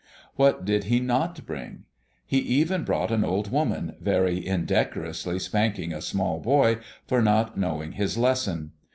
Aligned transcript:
What 0.33 0.65
did 0.65 0.85
he 0.85 0.99
not 0.99 1.45
bring? 1.45 1.83
He 2.25 2.39
even 2.39 2.83
brought 2.83 3.11
an 3.11 3.23
old 3.23 3.51
woman 3.51 3.97
very 4.01 4.43
indecorously 4.43 5.37
spanking 5.37 5.93
a 5.93 6.01
small 6.01 6.39
boy 6.39 6.79
for 7.07 7.21
not 7.21 7.55
knowing 7.55 7.91
his 7.91 8.17
lesson. 8.17 8.71